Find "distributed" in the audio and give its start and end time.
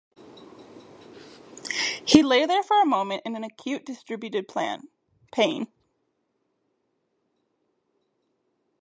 3.85-4.49